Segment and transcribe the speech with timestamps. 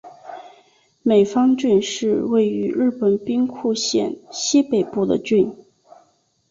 [1.03, 5.55] 美方郡是位于日本兵库县西北部的郡。